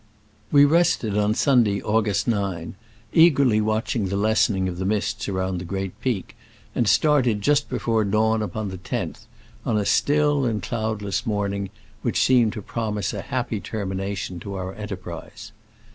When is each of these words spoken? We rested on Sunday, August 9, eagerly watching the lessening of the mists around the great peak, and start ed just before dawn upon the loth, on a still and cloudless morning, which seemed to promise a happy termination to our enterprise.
We 0.51 0.65
rested 0.65 1.15
on 1.15 1.35
Sunday, 1.35 1.79
August 1.79 2.27
9, 2.27 2.73
eagerly 3.13 3.61
watching 3.61 4.07
the 4.07 4.17
lessening 4.17 4.67
of 4.67 4.79
the 4.79 4.83
mists 4.85 5.29
around 5.29 5.59
the 5.59 5.63
great 5.63 5.93
peak, 6.01 6.35
and 6.73 6.87
start 6.87 7.27
ed 7.27 7.41
just 7.43 7.69
before 7.69 8.03
dawn 8.03 8.41
upon 8.41 8.69
the 8.69 8.79
loth, 8.91 9.27
on 9.63 9.77
a 9.77 9.85
still 9.85 10.43
and 10.43 10.59
cloudless 10.63 11.27
morning, 11.27 11.69
which 12.01 12.19
seemed 12.23 12.53
to 12.53 12.63
promise 12.63 13.13
a 13.13 13.21
happy 13.21 13.59
termination 13.59 14.39
to 14.39 14.55
our 14.55 14.73
enterprise. 14.73 15.51